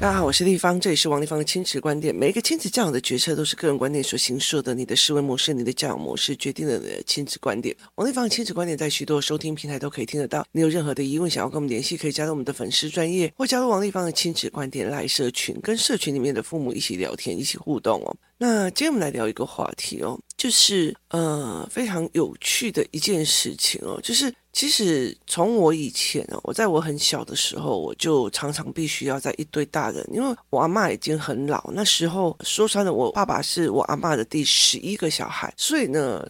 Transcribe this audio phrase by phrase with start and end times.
[0.00, 2.14] 大家好，我是丽芳，这里是王立芳的亲子观点。
[2.14, 7.76] 每一个亲子教养的决策都是个人观点所形塑的，你的思维模式、你的教养模式决定了你的亲子观点。
[7.96, 10.42] 王立芳的亲子观点在许多收听平台都可以听得到。
[10.52, 18.16] 你有任何的疑问想要跟我们联系，可以加入我们的粉丝专业，或加入王立芳的亲子观点赖社群，跟社群里面的父母一起聊天、一起互动哦。
[18.38, 24.32] 那今天我们来聊一个话题哦，就是呃非常有趣的一件事情哦，就是。
[24.52, 36.26] 其实从我以前哦，我在我很小的时候，我就常常必须要在一堆大人，因为我阿嬷已经很老，那时候说穿了，我爸爸是我阿嬷的第十一个小孩，所以呢，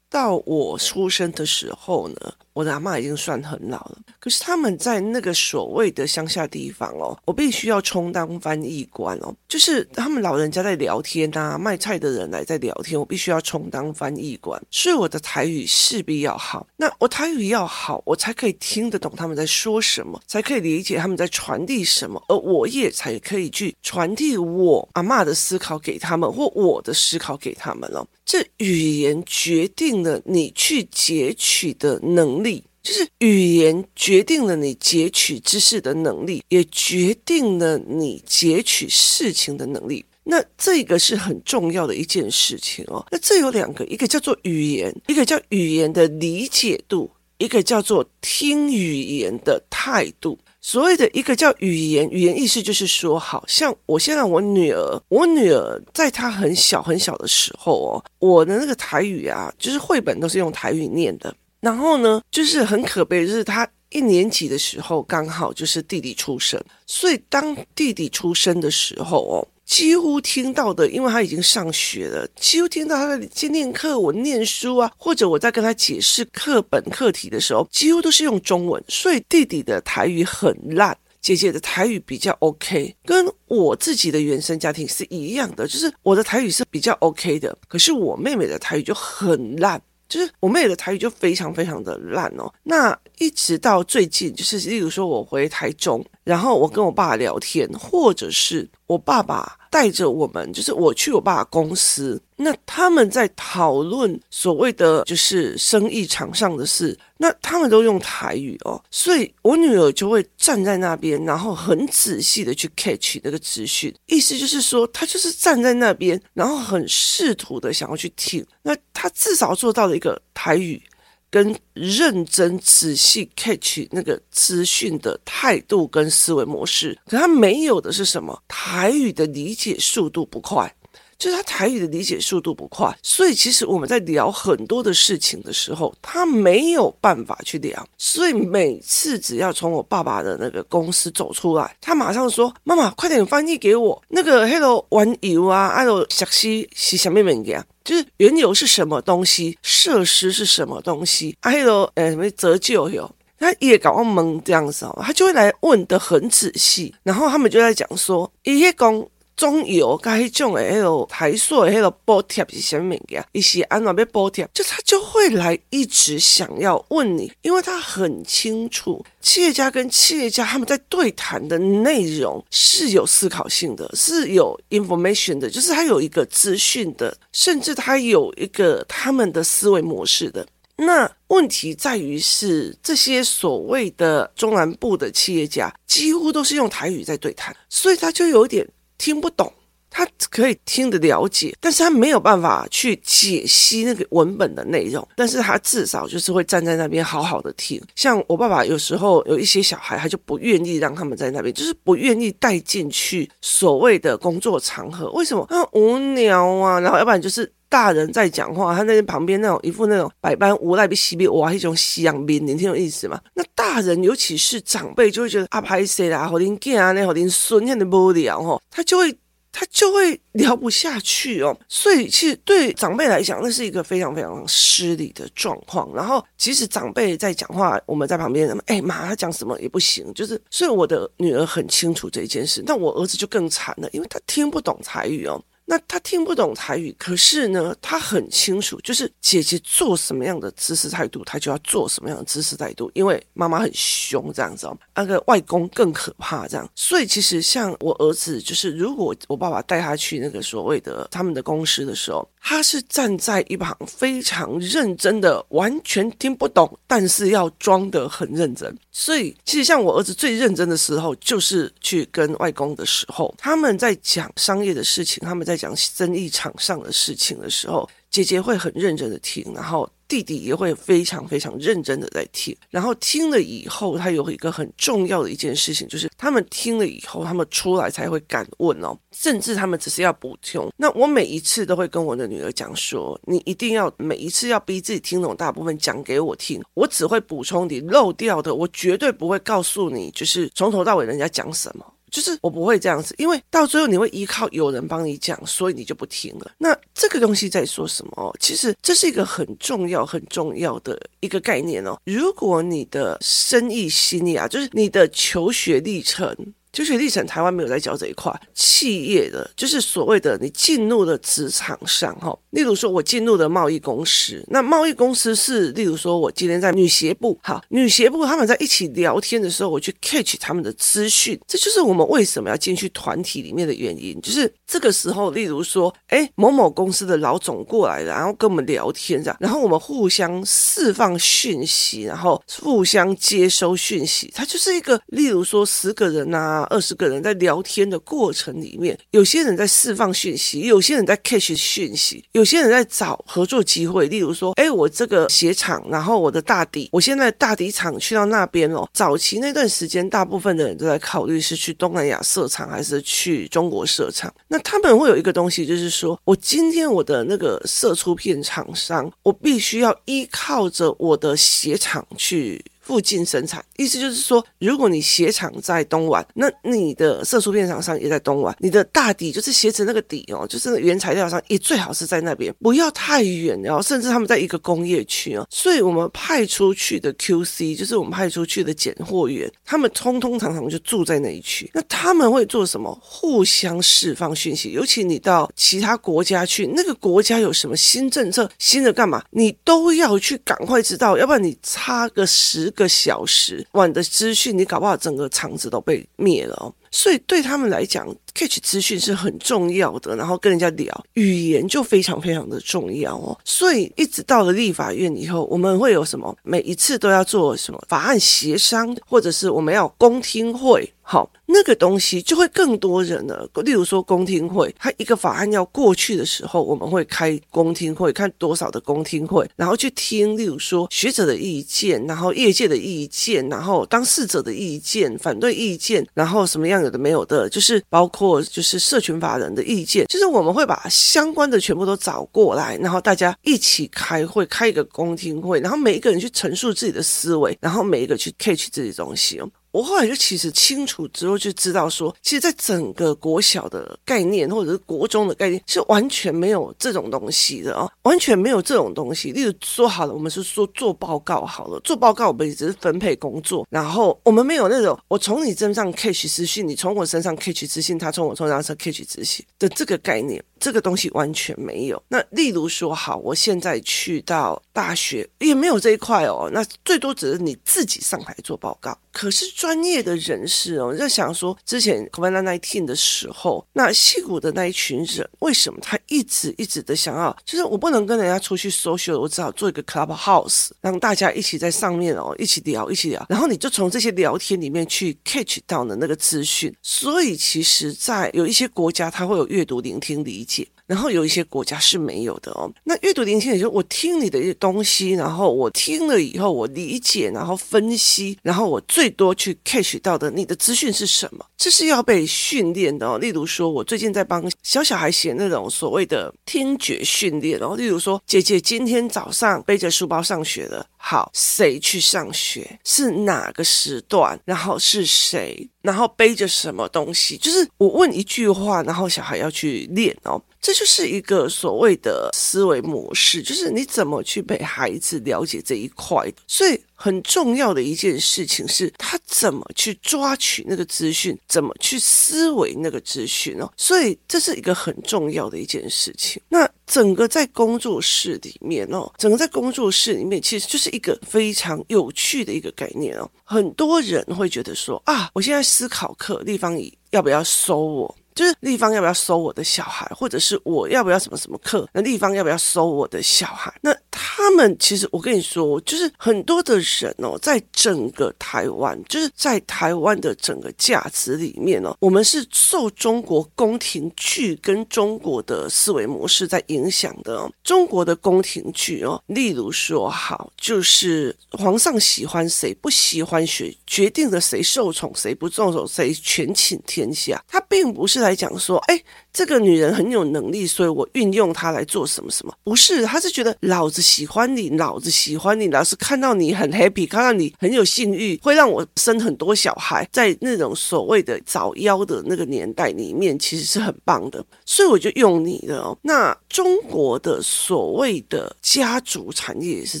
[0.08, 2.34] 到我出生的时候呢。
[2.58, 16.66] 我的阿嬷已经算很老了，可是他们在那个所谓的乡下地方哦，我必须要充当翻译官哦，就是他们老人家在聊天啊，卖菜的人来在聊天，我必须要充当翻译官，所以我的台语势必要好。
[16.76, 28.04] 那我台语要好，我才可以听得懂他们在说什么，才可以理解他们在传递什么，而我也才可以去传递我阿妈的思考给他们，或我的思考给他们了。
[28.24, 32.47] 这语言决定了你去截取的能力，
[32.88, 40.02] 就是语言决定了你截取知识的能力，也决定了你截取事情的能力。
[40.24, 43.06] 那这个是很重要的一件事情哦。
[43.10, 50.38] 那这有两个，一个叫做语言，一个叫语言的理解度，一个叫做听语言的态度。
[50.62, 61.36] 所谓的一个叫语言，语言意思就是说，好像我现在我女儿，我女儿在她很小很小的时候哦，我的那个台语啊，就是绘本都是用台语念的。
[61.60, 69.48] 然后呢，就是很可悲，就是他一年级的时候刚好就是弟弟出生，所以当弟弟出生的时候哦。
[69.68, 78.82] 几乎听到的，因为他已经上学了，几乎听到他在念课文、念书啊，或者我在跟他解释课本课题的时候，几乎都是用中文。
[78.88, 92.50] 所以弟弟的台语很烂，姐姐的台语比较 OK，跟我自己的原生家庭是一样的，就是我的台语是比较 OK 的，可是我妹妹的台语就很烂，就是我妹的台语就非常非常的烂哦。
[92.62, 99.57] 那一直到最近，就是例如说我回台中，然后我跟我爸聊天，或者是我爸爸。
[99.70, 120.82] 带着我们，就是我去我爸公司，那他们在讨论所谓的就是生意场上的事，那他们都用台语哦，所以我女儿就会站在那边，然后很仔细的去 catch 那个资讯，意思就是说，她就是站在那边，然后很试图的想要去听，那她至少做到了一个台语。
[121.30, 128.42] 跟认真仔细 catch 那个资讯的态度跟思维模式，可他没有的是什么？
[128.48, 130.74] 台语的理解速度不快，
[131.18, 137.86] 就是他台语的理解速度不快，所以其实我们在聊很多的事情的时候，他没有办法去聊。
[137.98, 159.08] 所以每次只要从我爸爸的那个公司走出来，他马上说：“妈妈，快点翻译给我那个 Hello 玩游啊，，hello 小西是什么物件？”就是原油是什么东西，设施是什么东西，还有呃什么折旧哟，他也搞懵这样子哦，他就会来问的很仔细，然后他们就在讲说，一些讲。
[159.38, 163.24] 中油该种的那种台塑的那种补贴是什么呀？
[163.30, 180.44] 一些安怎要补贴，就他就会来一直想要问你，因为他很清楚企业家跟企业家他们在对谈的内容是有思考性的，是有 information 的，就是他有一个资讯的，甚至他有一个他们的思维模式的。
[180.74, 188.66] 那问题在于是这些所谓的中南部的企业家几乎都是用台语在对谈，所以他就有点。
[188.98, 189.50] 听不懂，
[189.88, 195.06] 他可以听得了解，但是他没有办法去解析那个文本的内容。
[195.16, 197.80] 但是他至少就是会站在那边好好的听。
[197.94, 205.10] 像我爸爸有时候有一些小孩，他就不愿意让他们在那边，就是不愿意带进去所谓的工作场合。
[205.12, 205.46] 为什么？
[205.48, 213.20] 他无聊啊，然后要不然就是大人在讲话，他那边旁边那种一副那种百般无奈被西边，哇，一种西洋兵，你听有意思吗？
[213.34, 219.14] 那大人尤其是长辈就会觉得啊，拍谁啦，好听见啊，那好听孙，那的无聊哦，他就会
[219.50, 221.56] 他就会聊不下去哦。
[221.68, 225.92] 所以其实对长辈来讲，那是一个非常非常失礼的状况。
[225.94, 230.12] 然后即使长辈在讲话，我们在旁边，哎妈，他讲什么也不行。
[230.14, 235.42] 就是所以我的女儿很清楚这一件事，但我儿子就更惨了，因为他听不懂台语哦。
[235.70, 242.90] 那他听不懂台语，可是呢，他很清楚，就是姐姐做什么样的姿势态度，他就要做什么样的姿势态度。
[242.94, 246.66] 因为妈妈很凶，这样子哦，那个外公更可怕，这样。
[246.74, 258.74] 所以其实像我儿子，就是如果我爸爸带他去那个所谓的他们的公司的时候，他是站在一旁非常认真的，完全听不懂，但是要装得很认真。
[258.90, 269.86] 所以，其实像我儿子最认真的时候，就是去跟外公的时候，他们在讲商业的事情，他们在讲生意场上的事情的时候，姐姐会很认真的听，然后。
[270.08, 280.72] 弟弟也会非常非常认真的在听，然后听了以后，他有一个很重要的一件事情，就是他们听了以后，他们出来才会敢问哦，甚至他们只是要补充。
[280.78, 291.84] 那我每一次都会跟我的女儿讲说，你一定要每一次要逼自己听懂大部分讲给我听，我只会补充你漏掉的，我绝对不会告诉你，就是从头到尾人家讲什么。
[292.10, 296.52] 就是我不会这样子，因为到最后你会依靠有人帮你讲，所以你就不听了。
[296.58, 298.36] 那这个东西在说什么？
[298.40, 301.98] 其实这是一个很重要、很重要的一个概念哦。
[302.04, 306.34] 如果你的生意心理啊，就是你的求学历程。
[306.78, 308.32] 就是历程，台湾没有在教这一块。
[308.54, 336.66] 企业的就是所谓的你进入了职场上，哈，例如说我进入了贸易公司，那贸易公司是，例如说我今天在女协部，好，女协部他们在一起聊天的时候，我去 catch 他们的资讯，这就是我们为什么要进去团体里面的原因，就是这个时候，例如说，哎，某某公司的老总过来了，然后跟我们聊天这样，然后我们互相释放讯息，然后互相接收讯息，它就是一个，例如说十个人啊。
[336.68, 344.06] 二十个人在聊天的过程里面，有些人在释放讯息，有些人在 catch 讯息，有些人在找合作机会。
[344.08, 348.86] 例如说，哎，我这个鞋厂，然后我的大底，我现在大底厂去到那边哦。
[348.92, 354.30] 早期那段时间，大部分的人都在考虑是去东南亚设厂还是去中国设厂。
[354.48, 362.64] 那他们会有一个东西，就是说我今天我的那个色出片厂商，我必须要依靠着我的鞋厂去。
[362.88, 382.98] 附近生产，意思就是说，如果你鞋厂在东莞，那你的射出片厂商也在东莞，你的大底就是鞋子那个底哦，就是原材料商也最好是在那边，不要太远，然后甚至他们在一个工业区哦，所以我们派出去的 QC，就是我们派出去的检货员，他们通通常常就住在那一区，那他们会做什么？
[383.02, 392.72] 互相释放讯息，尤其你到其他国家去，那个国家有什么新政策、新的干嘛，你都要去赶快知道，要不然你差个十。
[392.78, 396.72] 个小时，哇，你的资讯，你搞不好整个肠子都被灭了哦。
[396.90, 400.16] 所以对他们来讲，catch 资讯是很重要的。
[400.16, 403.38] 然后跟人家聊语言就非常非常的重要哦。
[403.44, 406.36] 所以一直到了立法院以后，我们会有什么？
[406.42, 410.92] 每一次都要做什么法案协商，或者是我们要公听会。
[411.10, 413.48] 好，那个东西就会更多人了。
[413.64, 439.40] 例如说公听会，他一个法案要过去的时候，我们会开公听会，看多少的公听会，然后去听，例如说学者的意见，然后业界的意见，然后当事者的意见，反对意见，然后什么样有的没有的，就是包括就是社群法人的意见，就是我们会把相关的全部都找过来，然后大家一起开会，开一个公听会，然后每一个人去陈述自己的思维，然后每一个去 catch 自己东西。
[439.70, 449.32] 我后来就其实清楚之后就知道说，其实，在整个国小的概念或者是国中的概念是完全没有这种东西的哦，完全没有这种东西。
[449.32, 460.42] 例如说好了，我们是说做报告好了，做报告我们只是分配工作，然后我们没有那种我从你身上 catch 资讯，你从我身上 catch 资讯，他从我身上 catch 资讯的这个概念。
[460.60, 462.02] 这个东西完全没有。
[462.08, 466.50] 那例如说，好，我现在去到大学也没有这一块哦。
[466.52, 468.98] 那最多只是你自己上台做报告。
[469.18, 483.26] 可是专业的人士哦，在想说，之前 COVID-19 的时候，那戏骨的那一群人，为什么他一直一直的想要，就是我不能跟人家出去 social，我只好做一个 clubhouse，让大家一起在上面哦，一起聊，一起聊。
[483.28, 486.72] 然后你就从这些聊天里面去 catch 到的那个资讯。
[486.80, 490.64] 所以其实，在有一些国家，它会有阅读、聆听、理解。
[490.88, 492.68] 然后有一些国家是没有的哦。
[492.82, 501.44] 那阅读聆听也就我听你的一些东西，然后我听了以后我理解，然后分析，然后我最多去 catch 到的你的资讯是什么？
[501.56, 503.18] 这是要被训练的哦。
[503.18, 510.86] 例如说，我最近在帮小小孩写那种所谓的听觉训练，然后例如说，姐姐今天早上背着书包上学了。
[510.96, 512.78] 好，谁去上学？
[512.84, 514.38] 是哪个时段？
[514.44, 515.68] 然后是谁？
[515.80, 517.36] 然后背着什么东西？
[517.36, 520.40] 就是我问一句话，然后小孩要去练哦。
[520.60, 526.30] 这就是一个所谓的思维模式，就是你怎么去陪孩子了解这一块。
[526.46, 533.72] 所以很重要的一件事情是，他怎么去抓取那个资讯，怎么去思维那个资讯哦。
[533.76, 536.42] 所以这是一个很重要的一件事情。
[536.48, 543.30] 那整个在工作室里面哦，整个在工作室里面，其实就是一个非常有趣的一个概念哦。
[543.44, 548.16] 很多人会觉得说啊，我现在思考课立方体要不要收我？
[548.38, 553.74] 就是立方要不要收我的小孩，或者是我要不要什么什么课，那立方要不要收我的小孩？
[553.80, 567.52] 那他们其实我跟你说，就是很多的人哦，在整个台湾，就是在台湾的整个价值里面哦，我们是受中国宫廷剧跟中国的思维模式在影响的哦。
[567.62, 577.40] 中国的宫廷剧哦，例如说好，就是皇上喜欢谁，不喜欢谁，决定了谁受宠，谁不受宠，谁权倾天下。
[577.46, 579.00] 他并不是来讲说，哎。
[579.38, 582.52] 这个女人很有能力，所以我运用她来做什么什么？
[582.64, 590.04] 不是，她是觉得老子喜欢你，老子喜欢你，老是看到你很 happy，看到你很有性欲，会让我生很多小孩。
[590.10, 595.96] 在那种所谓的早夭的那个年代里面，其实是很棒的，所以我就用你了哦。
[596.02, 600.00] 那中国的所谓的家族产业也是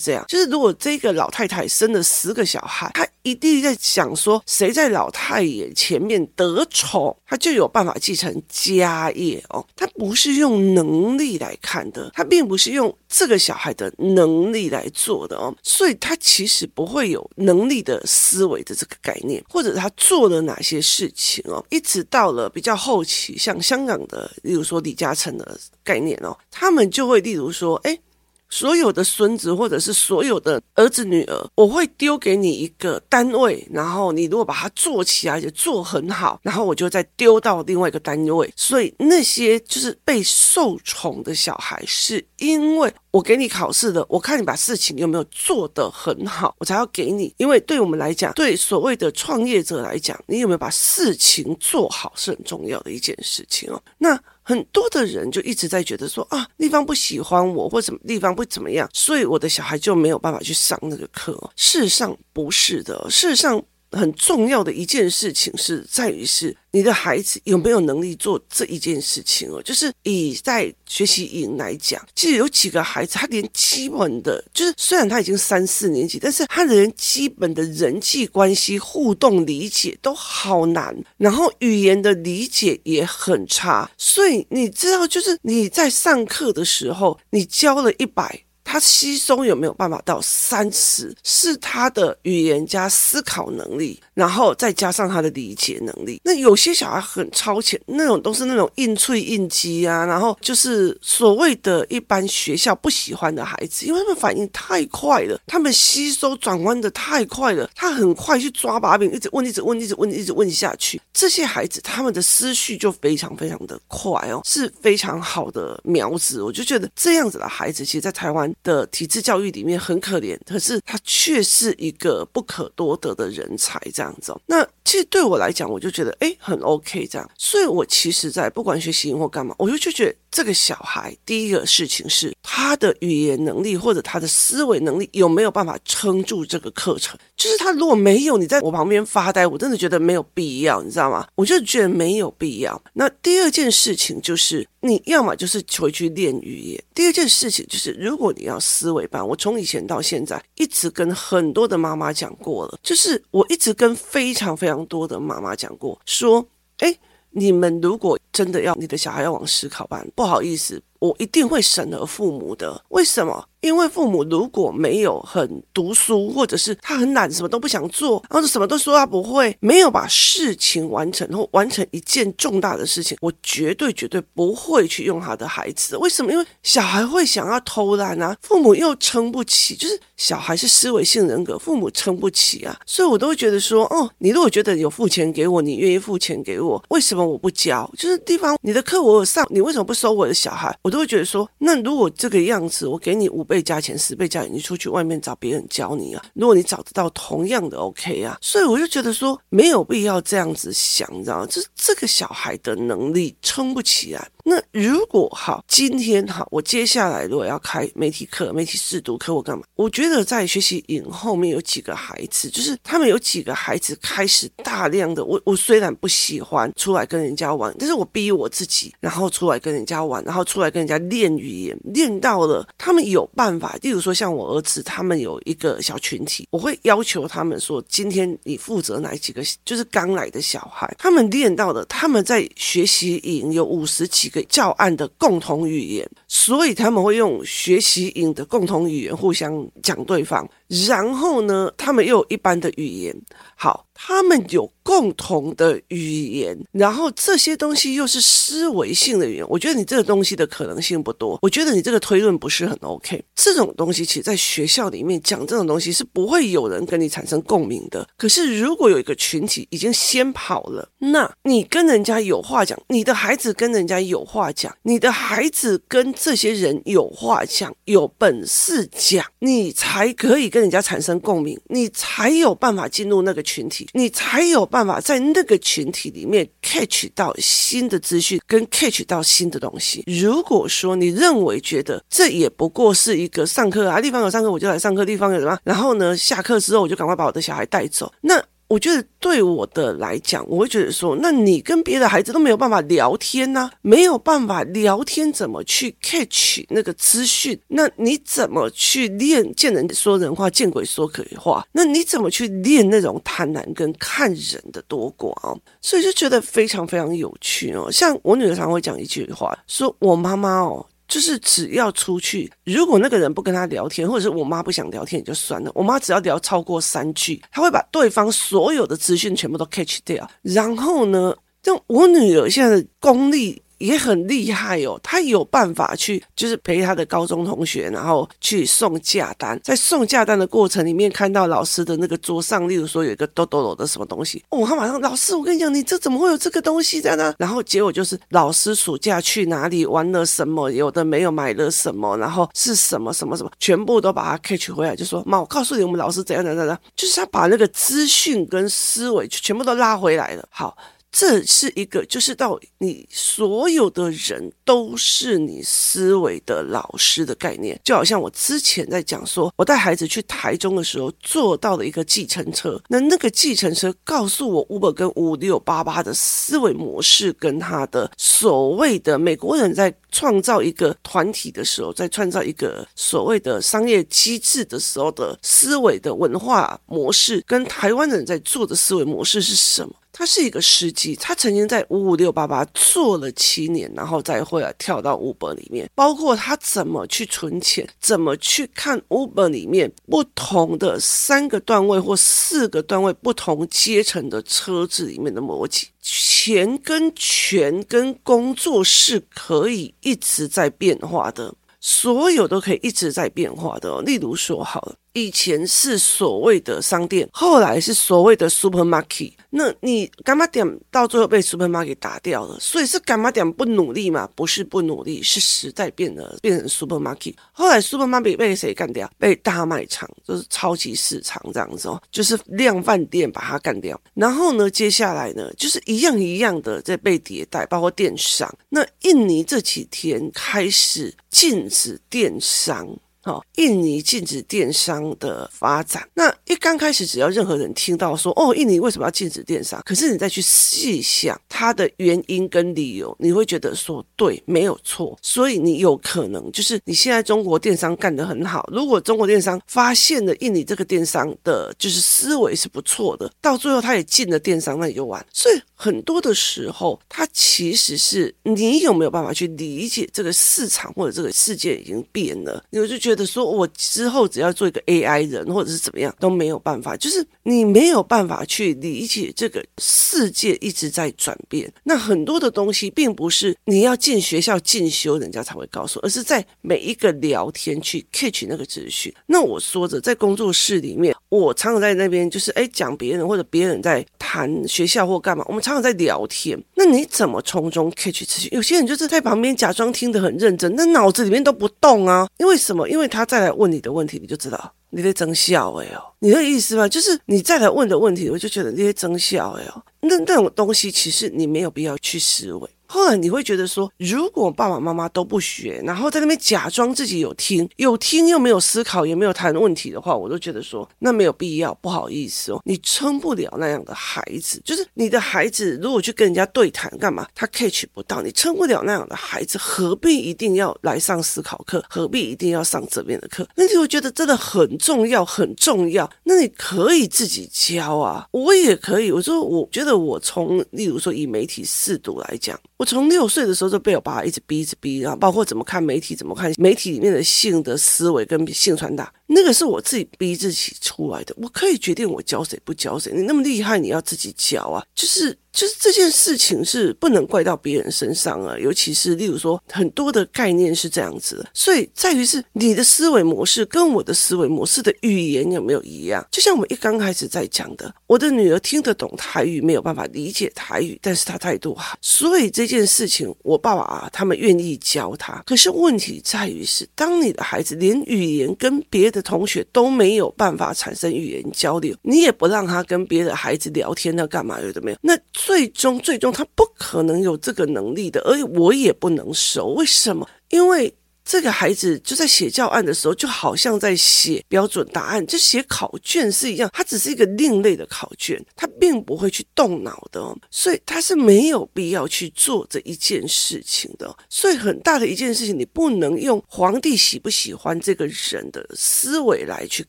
[0.00, 9.42] 这样，就是如果这个老太太生了十个小孩，她一定在想说，谁在老太爷前面得宠，他就有办法继承家业。
[9.50, 27.98] 哦，他不是用能力来看的，他并不是用这个小孩的能力来做的哦，所以他其实不会有能力的思维的这个概念，或者他做了哪些事情哦，一直到了比较后期，像香港的，例如说李嘉诚的概念哦，他们就会例如说，哎。
[28.48, 38.52] 所有的孙子或者是所有的儿子女儿，我会丢给你一个单位，然后你如果把它做起来，也做很好，然后我就再丢到另外一个单位。
[38.56, 47.34] 所以那些就是被受宠的小孩，是因为我给你考试的，我看你把事情有没有做得很好，我才要给你。
[47.36, 53.82] 因为对我们来讲，对所谓的创业者来讲，你有没有把事情做好是很重要的一件事情哦。
[53.98, 54.18] 那。
[54.48, 61.38] 很多的人就一直在觉得说啊，立方不喜欢我，或什么地方不怎么样，所以我的小孩就没有办法去上那个课。
[61.54, 63.62] 事实上不是的，事实上。
[63.92, 88.44] 很重要的一件事情是在于是你的孩子有没有能力做这一件事情哦，就是以在学习营来讲，其实有几个孩子他连基本的，就是虽然他已经三四年级，但是他连基本的人际关系互动理解都好难，然后语言的理解也很差，所以你知道，就是你在上课的时候，你教了一百。
[88.70, 91.16] 他吸收有没有办法到三十？
[91.24, 96.20] 是他的语言加思考能力，然后再加上他的理解能力。
[96.22, 111.00] 那有些小孩很超前，那种都是那种硬脆硬激啊，然后就是所谓的一般学校不喜欢的孩子，因为他们反应太快了，他们吸收转弯的太快了，他很快去抓把柄，一直问，一直问，一直问，一直问下去。
[111.14, 116.42] 这些孩子他们的思绪就非常非常的快哦，是非常好的苗子。
[116.42, 118.52] 我就觉得这样子的孩子，其实，在台湾。
[118.62, 124.34] 的体制教育里面很可怜，可是他却是一个不可多得的人才，这样子。
[124.46, 127.30] 那其实对我来讲，我就觉得哎，很 OK 这样。
[127.36, 137.18] 所以我其实，在不管学习或干嘛，我就就觉得这个小孩第一个事情是他的语言能力或者他的思维能力有没有办法撑住这个课程。
[137.36, 141.26] 就是他如果没有，你在我旁边发呆，我真的觉得没有必要，你知道吗？
[141.36, 142.80] 我就觉得没有必要。
[142.92, 144.66] 那第二件事情就是。
[144.80, 146.84] 你要么就是回去练语言。
[146.94, 156.46] 第二件事情就是，如果你要思维班，我从以前到现在一直跟很多的妈妈讲过了，就是我一直跟非常非常多的妈妈讲过，说，
[156.78, 156.96] 哎，
[157.30, 162.82] 你们如果真的要你的小孩要往思考班，不好意思，我一定会审核父母的。
[162.88, 163.48] 为什么？
[163.60, 175.96] 因为父母如果没有很读书，或者是他很懒，什么都不想做，然后什么都说他不会，没有把事情完成，或完成一件重大的事情，我绝对绝对不会去用他的孩子。
[175.96, 176.30] 为什么？
[176.32, 187.90] 因为小孩会想要偷懒啊，父母又撑不起，就是小孩是思维性人格，父母撑不起啊，所以我都会觉得说，哦，你如果觉得有付钱给我，你愿意付钱给我，为什么我不教？
[187.98, 190.76] 就是地方你的课我有上，你为什么不收我的小孩？
[190.82, 196.24] 我都会觉得说，那如果这个样子，我给你五倍价钱、十倍价钱，你出去外面找别人教你啊。
[196.34, 201.46] 如果你找得到同样的 OK 啊，所以我就觉得说没有必要这样子想，你知道吗？
[201.46, 204.28] 就是这个小孩的能力撑不起来。
[204.44, 209.64] 那如果好，今天好，我接下来如果要开媒体课、媒体试读课，我干嘛？
[209.74, 223.78] 我觉得在学习营后面有几个孩子，就是他们有几个孩子开始大量的，我我虽然不喜欢出来跟人家玩，但是我逼我自己，然后出来跟人家玩，然后出来跟人家练语言，练到了他们有办法。
[223.82, 234.44] 例如说像我儿子，他们有一个小群体，我会要求他们说，今天你负责哪几个，就是刚来的小孩，他们练到的，他们在学习营有五十几个。
[234.48, 240.48] 教案的共同语言，所以他们会用学习营的共同语言互相讲对方。
[240.68, 243.14] 然后呢，他们又有一般的语言。
[243.56, 249.46] 好，他们有共同的语言，然后这些东西又是思维性的语言。
[249.48, 251.38] 我觉得你这个东西的可能性不多。
[251.42, 253.20] 我觉得你这个推论不是很 OK。
[253.34, 258.06] 这种东西其实在学校里面讲这种东西是不会有人跟你产生共鸣的。
[258.16, 273.38] 可是如果有一个群体已经先跑了，那你跟人家有话讲，你的孩子跟人家有话讲，你的孩子跟这些人有话讲，有本事讲，你才可以跟跟人家产生共鸣，你才有办法进入那个。
[273.48, 280.04] 群体，你才有办法在那个群体里面 catch 到新的资讯，跟 catch 到新的东西。
[280.06, 288.44] 如果说你认为觉得这也不过是一个上课啊，地方有上课我就来上课，地方有什么，然后呢，下课之后我就赶快把我的小孩带走，那。
[288.68, 297.58] 我觉得对我的来讲，我会觉得说，那你跟别的孩子都没有办法聊天呢、啊，没有办法聊天，怎么去 catch 那个资讯？
[297.68, 301.66] 那你怎么去练见人说人话，见鬼说鬼话？
[301.72, 305.58] 那你怎么去练那种贪婪跟看人的多寡？
[305.80, 307.90] 所以就觉得非常非常有趣哦。
[307.90, 310.84] 像我女儿常会讲一句话，说我妈妈哦。
[311.08, 320.30] 就是只要出去，如果那个人不跟他聊天，或者是我妈不想聊天也就算了，我妈只要聊超过三句，她会把对方所有的资讯全部都 catch 掉。
[320.42, 321.34] 然后呢，
[321.64, 323.60] 像我女儿现在的功力。
[323.78, 337.34] 也很厉害哦，他有办法去，就是陪他的高中同学，然后去送假单，在送假单的过程里面，看到老师的那个桌上，例如说有一个哆哆哆的什么东西，哦，他马上，老师，我跟你讲，你这怎么会有这个东西在呢？
[337.38, 350.44] 然后结果就是老师暑假去哪里玩了什么，有的没有买了什么，然后是什么什么什么，全部都把他 catch 回来，就说妈，我告诉你，我们老师怎样怎样怎样，就是他把那个资讯跟思维全部都拉回来了。
[350.50, 350.76] 好。
[351.10, 379.94] 这是一个，就是到你所有的人都是你思维的老师的概念，就好像我之前在讲说，我带孩子去台中的时候坐到了一个计程车，那那个计程车告诉我 Uber 跟五六八八的思维模式，跟他的所谓的美国人在创造一个团体的时候，在创造一个所谓的商业机制的时候的思维的文化模式，跟台湾人在做的思维模式是什么？
[380.18, 385.88] 他是一个司机，他曾经在五五六八八做了七年，然后再会来跳到 Uber 里面。
[385.94, 404.02] 包括他怎么去存钱，怎么去看 Uber 里面不同的三个段位或四个段位不同阶层的车子里面的逻辑，钱跟权跟工作是可以一直在变化的，所有都可以一直在变化的。
[404.02, 404.96] 例如说，好了。
[405.24, 409.32] 以前是所谓的商店，后来是所谓的 supermarket。
[409.50, 414.28] 那你柑仔店到最后被 supermarket 打掉了，所以是柑仔店不努力嘛？
[414.34, 417.34] 不是不努力，是时代变了，变成 supermarket。
[417.52, 419.10] 后来 supermarket 被谁干掉？
[419.18, 423.98] 被大卖场，就是超级市场这样子哦，就是量贩店把它干掉。
[424.14, 428.52] 然后呢，接下来呢，就是一样一样的在被迭代，包括电商。
[428.68, 432.86] 那印尼这几天开始禁止电商。
[433.28, 436.08] 哦，印尼禁止电商的发展。
[436.14, 439.80] 那一刚开始，只要任何人听到说，哦，印尼为什么要禁止电商？
[439.84, 445.16] 可是你再去细想它的原因跟理由，你会觉得说，对，没有错。
[445.20, 448.66] 所以你有可能就是你现在中国电商干得很好。
[448.72, 455.24] 如果中国电商发现了印尼这个电商的，就是思维是不错的，到最后他也进了电商，那你就完。
[455.34, 463.17] 所以很多的时候，它其实是你有没有办法去理解这个市场或者这个世界已经变了，你就觉得。
[463.26, 471.72] 说我之后只要做一个 AI 人，或者是怎么样都没有办法，就是你没有办法去理解这个世界一直在转变。
[471.84, 479.12] 那很多的东西并不是你要进学校进修，人家才会告诉，而是在每一个聊天去 catch 那个资讯。
[479.26, 486.62] 那我说着在工作室里面，我常常在那边就是哎讲别人或者别人在谈学校或干嘛，我们常常在聊天。
[486.74, 488.50] 那你怎么从中 catch 资讯？
[488.52, 492.28] 有些人就是在旁边假装听得很认真，那脑子里面都不动啊。
[492.36, 492.86] 因为什么？
[492.90, 496.86] 因为他再来问你的问题，你就知道你在增效哎哦，你的意思嘛？
[496.86, 502.68] 就是你再来问的问题，我就觉得你在增效哎哦，那那种东西其实你没有必要去思维。
[502.88, 511.68] 后来你会觉得说，如果爸爸妈妈都不学，然后在那边假装自己有听，有听又没有思考，也没有谈问题的话，我都觉得说，那没有必要。
[511.80, 514.60] 不好意思哦，你撑不了那样的孩子。
[514.64, 521.84] 就是你的孩子如果去跟人家对谈干嘛，他 catch 不到，你撑不了那样的孩子，何必一定要来上思考课？
[521.88, 523.46] 何必一定要上这边的课？
[523.54, 526.10] 那你会觉得真的很重要，很重要。
[526.24, 529.12] 那你可以自己教啊，我也可以。
[529.12, 532.58] 我说，我觉得我从例如说以媒体识读来讲。
[532.78, 541.34] 我从六岁的时候就被我爸一直逼，一直逼，然后包括怎么看媒体，怎么看媒体里面的性的思维跟性传达，那个是我自己逼自己出来的。
[541.38, 545.36] 我可以决定我教谁不教谁，你那么厉害，你要自己教啊，就是。
[545.58, 556.24] 就是这件事情是不能怪到别人身上啊，尤其是例如说很多的概念是这样子的，所以在于是你的思维模式跟我的思维模式的语言有没有一样？
[556.30, 565.42] 就像我们一刚开始在讲的，我的女儿听得懂台语，没有办法理解台语，但是她态度好，所以这件事情我爸爸啊他们愿意教她。
[565.44, 574.98] 可是问题在于是，当你的孩子连语言跟别的同学都没有办法产生语言交流，你也不让他跟别的孩子聊天，那干嘛有的没有？
[575.02, 575.18] 那。
[575.48, 579.68] 最终，最终，他不可能有这个能力的，而且我也不能收。
[579.68, 580.28] 为什么？
[580.50, 580.94] 因为。
[581.30, 586.70] 这个孩子就在写教案的时候，就好像在写标准答案，就写考卷是一样。
[586.72, 594.16] 它只是一个另类的考卷，他并不会去动脑的，所以他是没有必要去做这一件事情的。
[594.30, 599.86] 所以很大的一件事情，你不能用皇帝喜不喜欢这个人的思维来去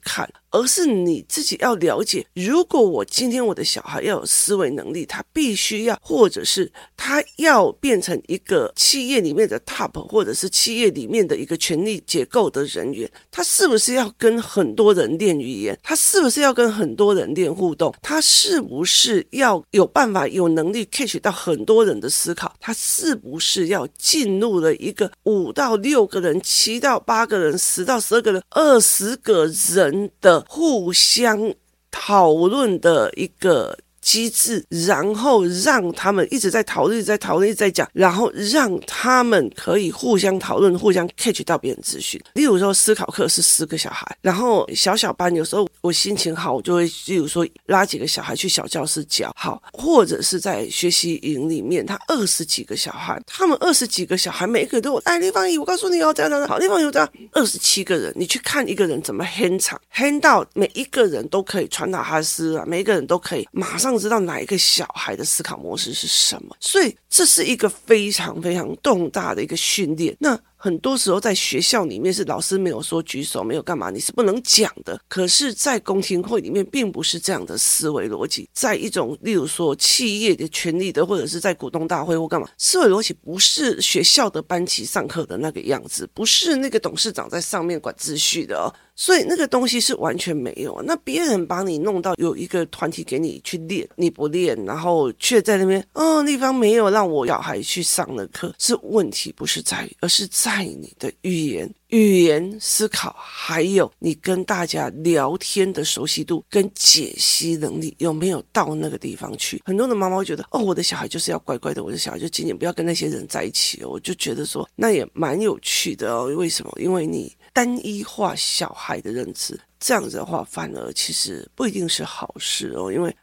[0.04, 2.26] 看，而是你自己要了解。
[2.34, 11.20] 如果我今天我的小孩要有思维能力，他必须要，或者是他要变成一个企业里面的 top，或者是企业里面。
[11.30, 15.78] 的一个权力结构的人员，他是不是要跟很多人练语言？
[15.84, 17.94] 他是不是要跟很多人练互动？
[18.02, 22.52] 他是不是要有办法、有能力 catch 到很多人的思考？
[22.60, 31.54] 他是不是要进入了一个五到六个人、七到八个人、十到十二个人、二十个人的互相
[31.92, 33.78] 讨论的一个？
[34.10, 42.20] 机制，然后让他们一直在讨论，一直在讨论，一直在讲，然后让他们可以互相讨论，互相 catch 到别人资讯。
[42.34, 63.99] 例如说，思考课是四个小孩，然后小小班有时候我心情好，我就会例如说拉几个小孩去小教室教，好，或者是在学习营里面，他二十几个小孩，他们二十几个小孩，每一个都有哎，立方姨，我告诉你哦，这样这样，好，立方有这样，二十七个人，你去看一个人怎么 hand 场，hand 到每一个人都可以传达他的思啊，每一个人都可以马上。
[64.00, 70.16] 知道哪一个小孩的思考模式是什么，所以这是一个非常非常重大的一个训练。
[70.20, 70.40] 那。
[70.62, 75.00] 很多时候在学校里面是老师没有说举手，没有干嘛，你是不能讲的。
[75.08, 78.50] 可是，在公听会里面，并不是这样的思维逻辑。
[78.52, 88.68] 在一种例如说企业的权利的，或者是在股东大会或干嘛，思维逻辑不是学校的班级上课的那个样子，不是那个董事长在上面管秩序的哦。
[89.00, 90.82] 所以那个东西是完全没有。
[90.86, 100.66] 那别人把你弄到有一个团体给你去练，你不练，然后却在那边，哦，地方没有让我小孩去上了课，是问题不是在于，而是在。
[100.80, 109.62] 你的语言、语言思考，还有你跟大家聊天的熟悉度跟解析能力，有没有到那个地方去？
[109.66, 113.90] 很多的妈妈会觉得，哦，我的小孩就是要乖乖的，我的小孩就尽量不要跟那些人在一起哦。
[113.90, 116.26] 我就觉得说，那也蛮有趣的哦。
[116.36, 116.72] 为什么？
[116.80, 122.92] 因为你单一化小孩的认知，这样子的话，反而其实不一定是好事哦。
[122.92, 123.16] 因为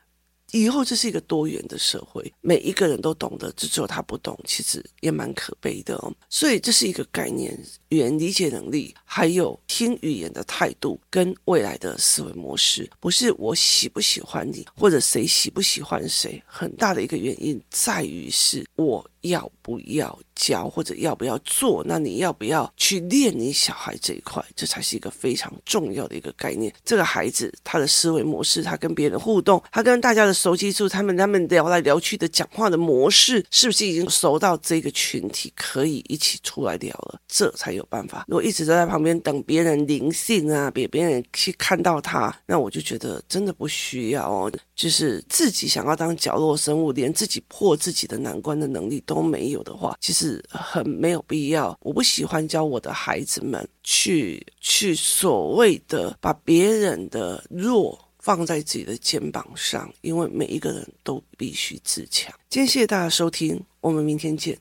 [0.52, 6.12] 以后这是一个多元的社会，每一个人都懂得，只有他不懂，其实也蛮可悲的哦。
[6.28, 7.58] 所以这是一个概念，
[7.88, 19.08] 语言理解能力，还有听语言的态度跟未来的思维模式，不是我喜不喜欢你，或者谁喜不喜欢谁，很大的一个原因在于是我。
[19.26, 21.82] 要不要教或者要不要做？
[21.84, 24.40] 那你要不要去练你小孩这一块？
[24.54, 26.72] 这才是一个非常重要的一个概念。
[26.84, 37.20] 这个孩子他的思维模式，他跟别人互动，他跟大家的熟悉度，他们他们聊来聊去的讲话的模式，是不是已经熟到这个群体可以一起出来聊了？
[37.26, 38.24] 这才有办法。
[38.28, 44.52] 如果一直都在旁边等别人灵性啊，别别人去看到他，那我就觉得真的不需要哦。
[44.74, 51.76] 就是自己想要当角落生物，连自己破自己的难关的能力都没有的话，其实很没有必要。
[51.80, 62.34] 我不喜欢教我的孩子们去去所谓的把别人的弱放在自己的肩膀上，因为每一个人都必须自强。
[62.50, 64.58] 今天谢谢大家收听，我们明天见。